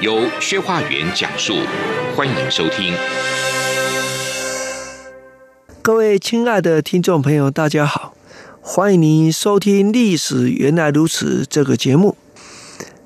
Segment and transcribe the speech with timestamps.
[0.00, 1.54] 由薛化元讲述，
[2.16, 2.94] 欢迎收听。
[5.80, 8.14] 各位亲爱的听众朋友，大家好，
[8.60, 12.16] 欢迎您收听《历史原来如此》这个节目。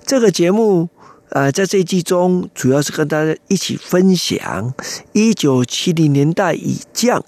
[0.05, 0.88] 这个节目
[1.30, 4.73] 啊、呃，在这一季中，主要是跟大家一起分享
[5.12, 7.25] 一九七零年代以降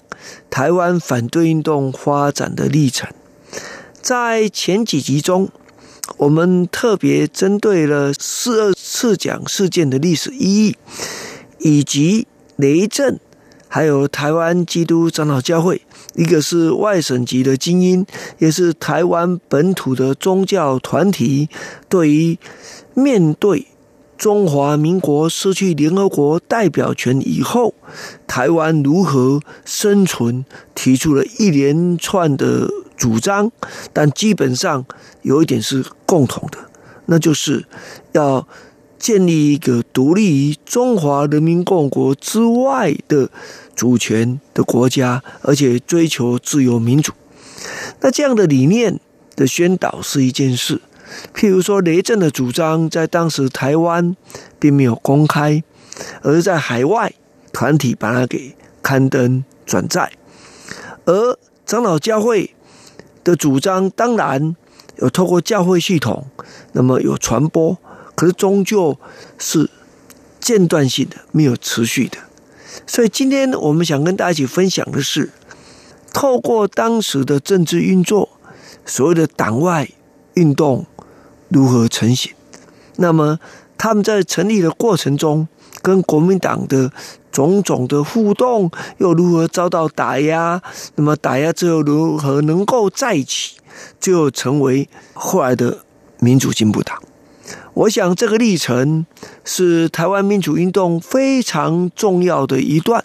[0.49, 3.09] 台湾反对运动发展的历程。
[4.01, 5.49] 在前几集中，
[6.17, 10.75] 我们特别针对了四二次讲事件的历史意义，
[11.57, 13.19] 以及雷震，
[13.67, 15.81] 还有台湾基督长老教会，
[16.13, 18.05] 一个是外省籍的精英，
[18.37, 21.49] 也是台湾本土的宗教团体，
[21.89, 22.37] 对于
[22.93, 23.65] 面对
[24.19, 27.73] 中华民国失去联合国代表权以后，
[28.27, 33.51] 台湾如何生存，提出了一连串的主张，
[33.91, 34.85] 但基本上
[35.23, 36.59] 有一点是共同的，
[37.07, 37.65] 那就是
[38.11, 38.47] 要
[39.01, 43.29] 建立一个独立于中华人民共和国之外的
[43.75, 47.11] 主权的国家，而且追求自由民主。
[48.01, 48.99] 那这样的理念
[49.35, 50.79] 的宣导是一件事。
[51.33, 54.15] 譬如说，雷震的主张在当时台湾
[54.59, 55.63] 并没有公开，
[56.21, 57.11] 而在海外
[57.51, 60.11] 团体把它给刊登转载，
[61.05, 62.53] 而长老教会。
[63.23, 64.55] 的主张当然
[64.95, 66.25] 有透过教会系统，
[66.71, 67.77] 那么有传播，
[68.21, 68.95] 可是终究
[69.39, 69.67] 是
[70.39, 72.19] 间断性的，没有持续的。
[72.85, 75.31] 所以今天我们想跟大家一起分享的是，
[76.13, 78.29] 透过当时的政治运作，
[78.85, 79.89] 所谓的党外
[80.35, 80.85] 运动
[81.49, 82.31] 如何成型，
[82.97, 83.39] 那么
[83.75, 85.47] 他们在成立的过程中，
[85.81, 86.91] 跟国民党的。
[87.31, 90.61] 种种的互动又如何遭到打压？
[90.95, 93.55] 那么打压之后如何能够再起，
[94.01, 95.85] 最后成为后来的
[96.19, 97.01] 民主进步党？
[97.73, 99.05] 我想这个历程
[99.45, 103.03] 是台湾民主运动非常重要的一段。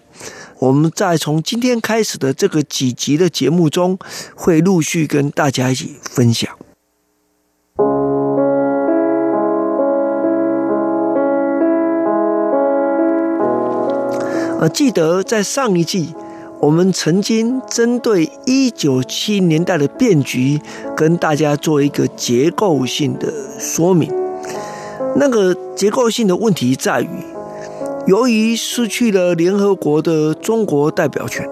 [0.59, 3.97] 我们在从今天开始的这个几集的节目中，
[4.35, 6.49] 会陆续跟大家一起分享。
[14.59, 16.15] 呃，记得在上一季，
[16.59, 20.59] 我们曾经针对一九七零年代的变局，
[20.95, 24.11] 跟大家做一个结构性的说明。
[25.19, 27.09] 那个结构性的问题在于，
[28.05, 31.47] 由于失去了联合国的中国代表权，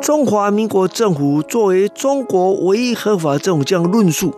[0.00, 4.34] 中华民国政府作为中国唯一合法政府，这样论述，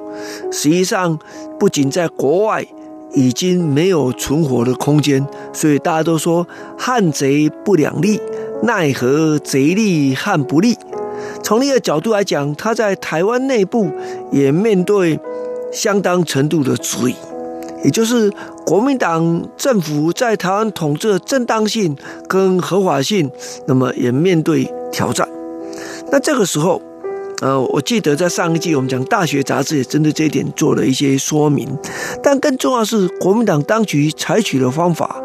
[0.51, 1.19] 实际上
[1.59, 2.67] 不仅在国外。
[3.15, 5.23] 已经没有存活的空间，
[5.53, 6.49] 所以大家都说
[6.79, 8.19] 汉贼不两立，
[8.63, 10.79] 奈何贼立汉不立。
[11.43, 13.91] 从一个角度来讲，他在台湾内部
[14.31, 15.21] 也面对
[15.71, 17.15] 相当程度的质疑，
[17.85, 18.33] 也就是
[18.65, 21.97] 国民党政府在台湾统治的正当性
[22.29, 23.31] 跟合法性，
[23.67, 25.29] 那么也面对挑战。
[26.11, 26.81] 那这个时候。
[27.41, 31.69] 呃，我记得在上一季我们讲《大学》杂志也针对这一点做了一些说明，
[32.23, 35.21] 但更重要的是国民党当局采取的方法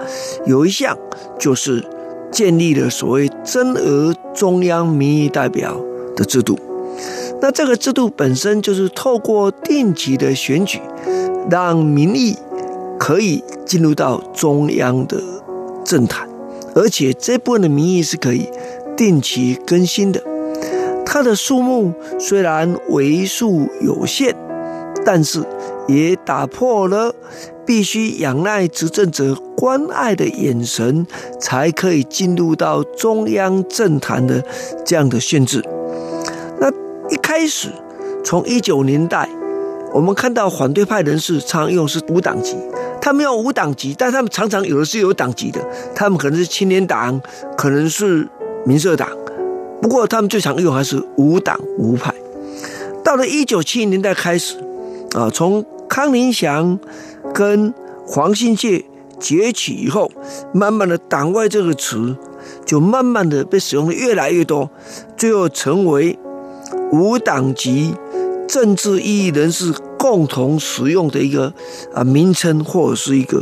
[0.48, 0.98] 有一项
[1.38, 1.86] 就是
[2.32, 5.80] 建立了所谓增额中央民意代表
[6.16, 6.58] 的制度。
[7.40, 10.82] 那这个制度本身就是透过定期的选举，
[11.52, 12.36] 让民意
[13.00, 15.22] 可以进入到中央的
[15.86, 16.28] 政坛，
[16.76, 18.50] 而且这部分的民意是可以
[18.96, 20.22] 定期更新的。
[21.06, 24.36] 它的数目虽然为数有限，
[25.06, 25.44] 但是
[25.88, 27.14] 也打破了
[27.66, 31.08] 必须仰赖执政者关爱的眼神
[31.40, 34.44] 才可以进入到中央政坛的
[34.86, 35.64] 这样的限制。
[36.60, 36.70] 那
[37.10, 37.70] 一开始，
[38.24, 39.30] 从一九年代，
[39.94, 42.58] 我们看到反对派人士常用是无党籍，
[43.08, 45.66] 他们用无党籍，但他们常常有的是有党籍的，
[45.96, 47.18] 他们可能是青年党，
[47.58, 48.28] 可能是
[48.66, 49.08] 民社党。
[49.82, 52.14] 不过，他们最常用还是无党无派。
[53.06, 54.58] 到了一九七零年代开始，
[55.16, 56.78] 啊，从康宁祥
[57.34, 57.74] 跟
[58.06, 58.84] 黄信介
[59.22, 60.12] 崛起以后，
[60.54, 62.14] 慢慢的“党外”这个词
[62.66, 64.70] 就慢慢的被使用的越来越多，
[65.16, 66.20] 最后成为
[66.92, 67.96] 无党籍
[68.50, 71.54] 政治异议人士共同使用的一个
[71.94, 73.42] 啊名称或者是一个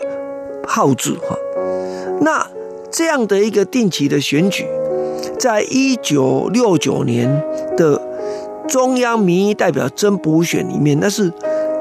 [0.68, 1.38] 号字哈。
[2.22, 2.48] 那
[2.92, 4.66] 这样的一个定期的选举，
[5.38, 7.44] 在一九六九年
[7.76, 8.02] 的
[8.68, 11.32] 中央民意代表真补选里面，那是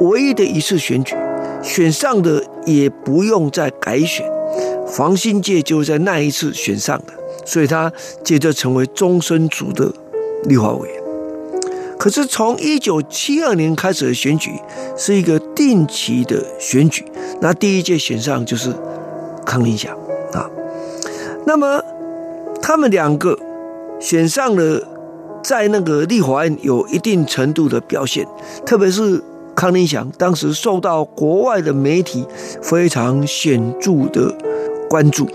[0.00, 1.14] 唯一的一次选举，
[1.62, 4.28] 选上的也不用再改选，
[4.86, 7.12] 黄信介就在那一次选上的，
[7.46, 7.92] 所以他
[8.24, 9.92] 接着成为终身族的
[10.44, 11.03] 立法委员。
[12.04, 14.50] 可是从一九七二年开始的选举
[14.94, 17.02] 是一个定期的选举，
[17.40, 18.70] 那第一届选上就是
[19.46, 19.96] 康宁祥
[20.34, 20.46] 啊。
[21.46, 21.82] 那么
[22.60, 23.38] 他们两个
[23.98, 24.86] 选上了，
[25.42, 28.28] 在那个立法院有一定程度的表现，
[28.66, 29.24] 特别是
[29.56, 32.26] 康宁祥当时受到国外的媒体
[32.60, 34.30] 非常显著的
[34.90, 35.26] 关注。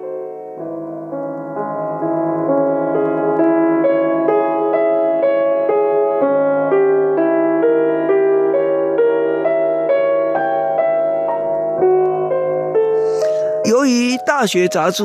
[14.40, 15.04] 大学杂志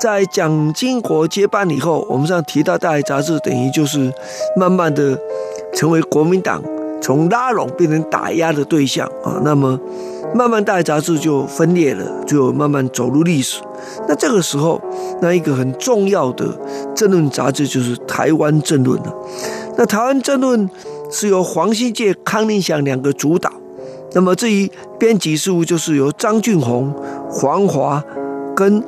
[0.00, 4.14] 在蒋经国接班以后，我们上提到大学杂志，等于就是
[4.56, 5.18] 慢慢的
[5.74, 6.62] 成为国民党
[7.02, 9.40] 从拉拢变成打压的对象啊。
[9.42, 9.76] 那么
[10.32, 13.60] 慢慢大学杂志就分裂了，就慢慢走入历史。
[14.06, 14.80] 那这个时候，
[15.20, 16.46] 那一个很重要的
[16.94, 19.12] 政论杂志就是《台湾政论》了。
[19.76, 20.70] 那《台湾政论》
[21.10, 23.52] 是由黄信介、康宁祥两个主导。
[24.12, 24.70] 那么至于
[25.00, 26.94] 编辑事务，就是由张俊宏、
[27.28, 28.00] 黄华。
[28.62, 28.84] 跟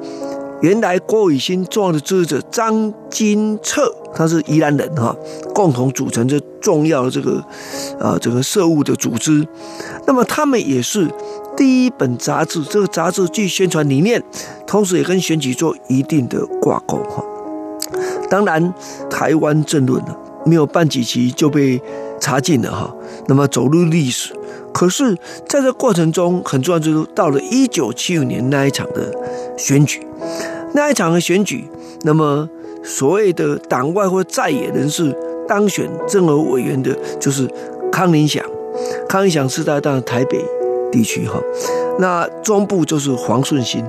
[0.60, 5.14] 原来郭雨新重要的支持者张金策，他是宜兰人哈，
[5.52, 7.44] 共同组成这重要的这个
[7.98, 9.46] 啊这个社务的组织。
[10.06, 11.10] 那么他们也是
[11.56, 14.22] 第一本杂志，这个杂志既宣传理念，
[14.64, 17.24] 同时也跟选举做一定的挂钩哈。
[18.30, 18.72] 当然，
[19.10, 20.14] 台湾政论呢，
[20.46, 21.82] 没有办几期就被
[22.20, 22.94] 查禁了哈，
[23.26, 24.32] 那么走入历史。
[24.74, 25.16] 可是，
[25.48, 29.14] 在这过程中，很重要就是到了一九七五年那一场的
[29.56, 30.04] 选举，
[30.74, 31.64] 那一场的选举，
[32.02, 32.48] 那么
[32.82, 35.16] 所谓的党外或在野人士
[35.46, 37.48] 当选政治委员的，就是
[37.92, 38.44] 康宁祥。
[39.08, 40.44] 康宁祥是在当台北
[40.90, 41.40] 地区哈，
[42.00, 43.84] 那中部就是黄顺兴，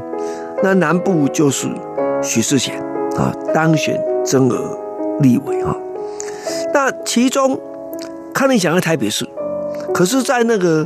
[0.62, 1.68] 那南部就是
[2.22, 2.80] 许世贤
[3.18, 4.78] 啊，当选增额
[5.20, 5.76] 立委哈。
[6.72, 7.60] 那其中
[8.36, 9.28] 康宁祥在台北市。
[9.95, 10.86] 可是，在那个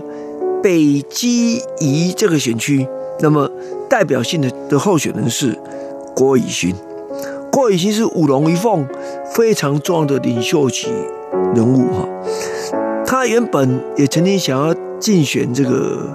[0.62, 2.88] 北基宜这个选区，
[3.22, 3.50] 那么
[3.90, 5.58] 代表性的的候选人是
[6.16, 6.76] 郭以勋。
[7.52, 8.88] 郭以勋是五龙一凤
[9.34, 10.90] 非常重要的领袖级
[11.56, 12.08] 人物哈。
[13.04, 16.08] 他原本也曾经想要竞选这个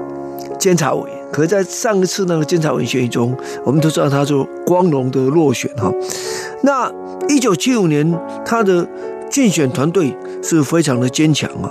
[0.56, 5.92] 监察委，可是在上一次那个监察委选举中，我们都知道他就光荣的落选哈。
[6.62, 6.88] 那
[7.28, 8.16] 一九七五年，
[8.46, 8.86] 他的
[9.28, 11.68] 竞选团队是非常的坚强啊。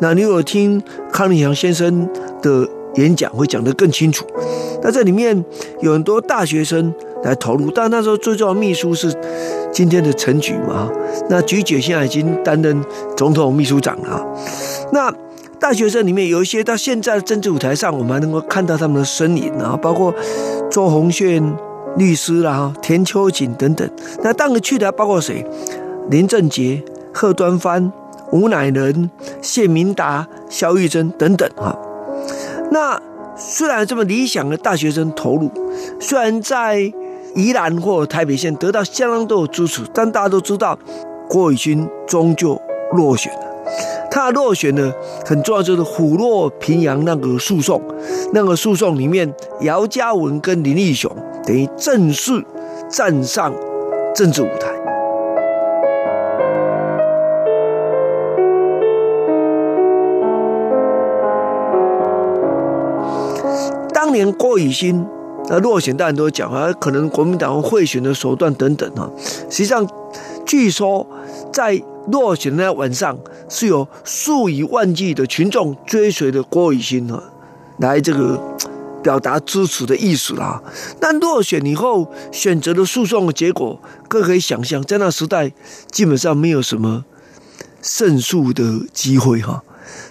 [0.00, 0.82] 那你有听
[1.12, 2.08] 康明祥先生
[2.42, 4.26] 的演讲，会讲得更清楚。
[4.82, 5.44] 那这里面
[5.80, 6.92] 有很多大学生
[7.22, 9.12] 来投入，但那时候最重要的秘书是
[9.72, 10.90] 今天的陈菊嘛。
[11.28, 12.84] 那菊姐现在已经担任
[13.16, 14.24] 总统秘书长了。
[14.92, 15.12] 那
[15.58, 20.14] 大学生里面有一些到现在的政治舞台上，我们还能够看到他们的身影啊，包括
[20.70, 21.42] 周鸿炫
[21.96, 23.88] 律师啦、田秋瑾等等。
[24.22, 25.44] 那当个去的还包括谁？
[26.10, 26.82] 林正杰、
[27.12, 27.90] 贺端帆。
[28.34, 29.08] 吴乃仁、
[29.40, 31.78] 谢明达、萧玉珍等等哈，
[32.72, 33.00] 那
[33.36, 35.48] 虽然这么理想的大学生投入，
[36.00, 36.92] 虽然在
[37.36, 40.76] 宜兰或台北县得到相当多的支持，但大家都知道
[41.28, 42.60] 郭雨勋终究
[42.92, 43.40] 落选了。
[44.10, 44.92] 他落选呢，
[45.24, 47.80] 很重要就是虎落平阳那个诉讼，
[48.32, 51.08] 那个诉讼里面，姚嘉文跟林义雄
[51.46, 52.44] 等于正式
[52.90, 53.54] 站上
[54.12, 54.73] 政治舞台。
[64.04, 65.02] 当年郭雨新
[65.48, 69.10] 呃落选，大家都讲啊，可能国民党贿选的手段等等啊。
[69.48, 69.88] 实际上，
[70.44, 71.06] 据说
[71.50, 73.18] 在落选的那晚上，
[73.48, 77.18] 是有数以万计的群众追随着郭雨新啊，
[77.78, 78.38] 来这个
[79.02, 80.62] 表达支持的意思啦。
[81.00, 85.50] 那落选以后选择的诉讼的结果，各可以想象，在那时代
[85.90, 87.06] 基本上没有什么
[87.80, 89.64] 胜诉的机会哈。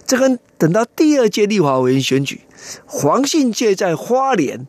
[0.08, 2.40] 这跟等到第二届立法委员选举。
[2.86, 4.66] 黄信介在花莲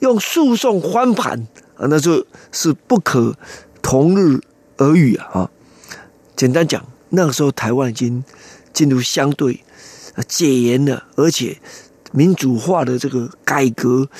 [0.00, 3.34] 用诉讼翻盘啊，那就是不可
[3.80, 4.42] 同日
[4.76, 5.50] 而语啊！
[6.36, 8.22] 简单讲，那个时候台湾已经
[8.74, 9.64] 进入相对
[10.26, 11.56] 解严了，而且
[12.12, 14.10] 民主化的这个改革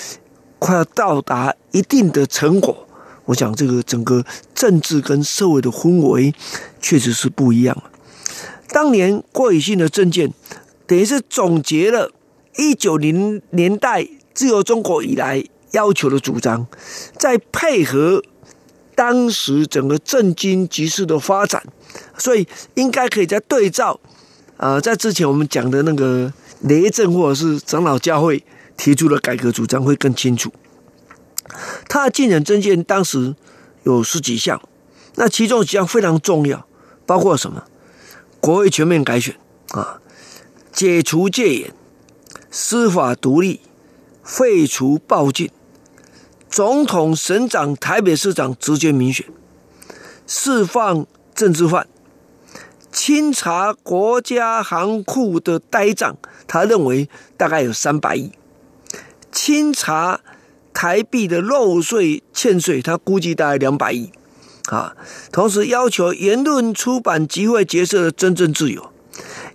[0.58, 2.88] 快要到达一定的成果。
[3.26, 6.32] 我想，这个整个政治跟社会的氛围
[6.80, 7.90] 确实是不一样了。
[8.68, 10.32] 当年郭雨新的政见
[10.88, 12.10] 等于是总结了。
[12.56, 14.04] 一九零年代
[14.34, 16.66] 自由中国以来要求的主张，
[17.16, 18.20] 再配合
[18.96, 21.62] 当时整个政经局势的发展，
[22.16, 24.00] 所以应该可以再对照、
[24.56, 28.44] 呃，在之前我们讲的那个雷震或者是长老教会
[28.76, 30.50] 提出的改革主张会更清楚。
[31.88, 33.36] 他的竞选政见当时
[33.84, 34.60] 有十几项，
[35.14, 36.66] 那其中几项非常重要，
[37.06, 37.62] 包括什么？
[38.40, 39.36] 国会全面改选
[39.68, 40.00] 啊，
[40.78, 41.74] 解除戒严，
[42.52, 43.62] 司法独立，
[44.22, 45.50] 废除暴禁。
[46.48, 49.26] 总统、省长、台北市长直接民选，
[50.24, 51.04] 释放
[51.34, 51.88] 政治犯，
[52.92, 56.16] 清查国家行库的呆账，
[56.46, 58.30] 他认为大概有三百亿，
[59.32, 60.20] 清查
[60.72, 64.12] 台币的漏税欠税，他估计大概两百亿，
[64.66, 64.94] 啊，
[65.32, 68.92] 同时要求言论、出版、集会、结社的真正自由，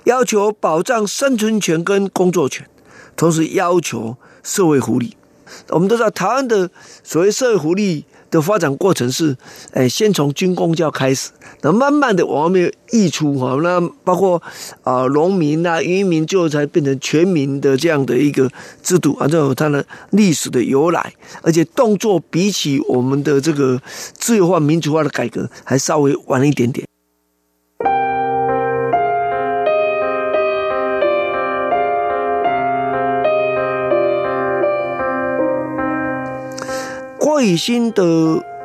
[0.05, 2.67] 要求保障生存权跟工作权，
[3.15, 5.15] 同时要求社会福利。
[5.69, 6.69] 我们都知道，台湾的
[7.03, 9.37] 所谓社会福利的发展过程是，
[9.73, 11.29] 哎，先从军公教开始，
[11.61, 14.41] 那慢慢的往外面溢出哈，那包括
[14.81, 18.49] 啊农民啊渔民，最后才变成全民的这样的一个
[18.81, 23.79] 制度啊，这有它的历史的由来，而且动作比起我们的这个
[24.17, 26.87] 自由化、民主化的改革还稍微晚一点点。
[37.33, 38.03] 郭雨欣的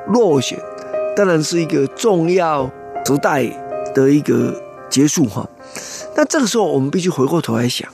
[0.08, 0.60] 落选，
[1.16, 2.70] 当然是一个重要
[3.02, 3.42] 时代
[3.94, 4.54] 的一个
[4.90, 5.48] 结束哈。
[6.14, 7.88] 那这个时候，我们必须回过头来想，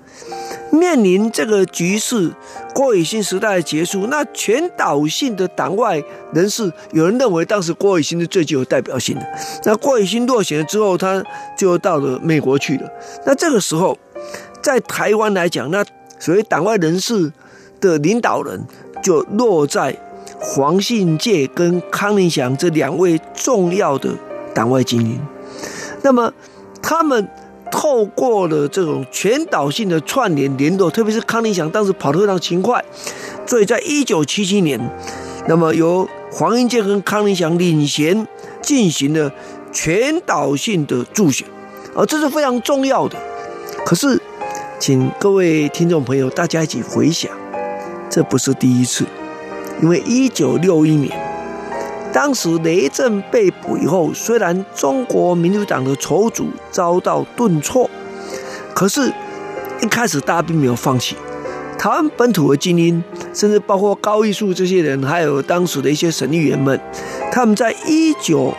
[0.72, 2.32] 面临这个局势，
[2.74, 6.02] 郭雨新时代的结束，那全岛性的党外
[6.32, 9.24] 人士，有人认为当时郭雨新是最具有代表性的。
[9.62, 11.22] 那郭雨新落选了之后，他
[11.56, 12.90] 就到了美国去了。
[13.24, 13.96] 那这个时候，
[14.60, 15.84] 在台湾来讲，那
[16.18, 17.32] 所谓党外人士
[17.80, 18.60] 的领导人
[19.00, 19.96] 就落在。
[20.46, 24.10] 黄信介跟康宁祥这两位重要的
[24.54, 25.18] 党外精英，
[26.02, 26.30] 那么
[26.82, 27.26] 他们
[27.72, 32.84] 透过了这种全岛性的串联联络，特别是康宁祥当时跑得非常勤快，
[33.46, 34.78] 所以在一九七七年，
[35.48, 38.26] 那么由黄信介跟康宁祥领衔
[38.60, 39.32] 进行了
[39.72, 41.48] 全岛性的助选，
[41.96, 43.16] 啊这是非常重要的。
[43.86, 44.20] 可是，
[44.78, 47.30] 请各位听众朋友大家一起回想，
[48.10, 49.06] 这不是第一次。
[49.82, 51.12] 因为一九六一年，
[52.12, 57.90] 当时雷震被捕以后，虽然中国民主党的筹组遭到顿挫，
[58.72, 59.12] 可是，
[59.82, 61.16] 一开始大家并没有放弃。
[61.76, 63.02] 台湾本土的精英，
[63.34, 66.80] 甚至包括高艺术这些人，还有当时的一些省议员们，
[67.32, 68.54] 他们在一九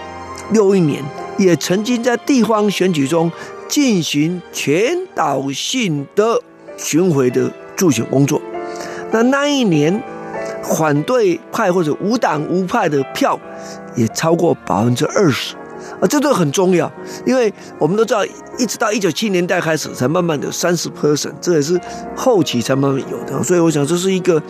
[0.51, 1.01] 六一年
[1.37, 3.31] 也曾经在地方选举中
[3.67, 6.41] 进行全岛性的
[6.77, 8.41] 巡回的助选工作。
[9.11, 10.03] 那那一年。
[10.77, 13.39] 反对派或者无党无派的票
[13.95, 15.55] 也超过百分之二十，
[16.01, 16.91] 啊，这都很重要，
[17.25, 18.25] 因为我们都知道，
[18.57, 21.79] 一直到一九七零年代开始才慢慢的三十 percent，这也是
[22.15, 24.41] 后期才慢慢有的，所以我想这是一个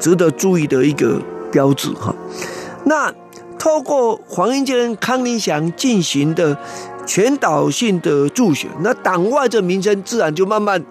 [0.00, 1.20] 值得注意的一个
[1.52, 2.14] 标志哈。
[2.84, 3.12] 那
[3.58, 6.56] 透过黄英坚、康宁祥进行的
[7.04, 10.82] 全岛性的助选，那党外的名称自然就慢慢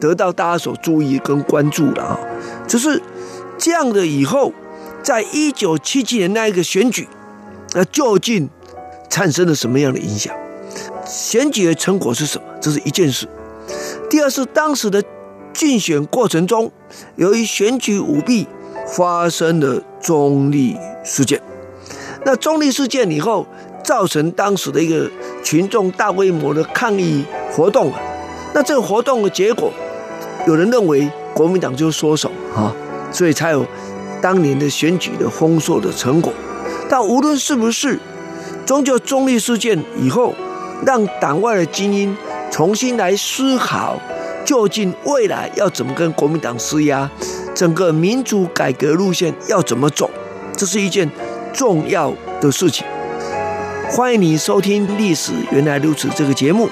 [0.00, 2.18] 得到大家所注意跟关注了啊，
[2.66, 3.00] 就是。
[3.64, 4.52] 这样的以后，
[5.02, 7.08] 在一九七七年那一个选举，
[7.72, 8.50] 那究竟
[9.08, 10.36] 产生了什么样的影响？
[11.06, 12.44] 选举的成果是什么？
[12.60, 13.26] 这是一件事。
[14.10, 15.02] 第二是当时的
[15.54, 16.70] 竞选过程中，
[17.16, 18.46] 由于选举舞弊，
[18.86, 21.40] 发生了中立事件。
[22.26, 23.46] 那中立事件以后，
[23.82, 25.10] 造成当时的一个
[25.42, 27.90] 群众大规模的抗议活动。
[28.52, 29.72] 那这个活动的结果，
[30.46, 32.76] 有人认为国民党就缩手啊。
[33.14, 33.64] 所以才有
[34.20, 36.32] 当年的选举的丰硕的成果，
[36.88, 37.96] 但无论是不是，
[38.66, 40.34] 终究中立事件以后，
[40.84, 42.16] 让党外的精英
[42.50, 43.96] 重新来思考，
[44.44, 47.08] 究竟未来要怎么跟国民党施压，
[47.54, 50.10] 整个民主改革路线要怎么走，
[50.56, 51.08] 这是一件
[51.52, 52.84] 重要的事情。
[53.92, 56.68] 欢迎你收听《历史原来如此》这个节目，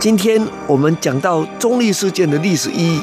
[0.00, 3.00] 今天我们讲到中立事件的历史意义，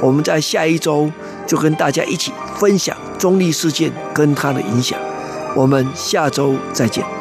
[0.00, 1.10] 我们在下一周。
[1.48, 4.96] 就跟大家一起分享中立事件跟它的影响，
[5.56, 7.17] 我们下周再见。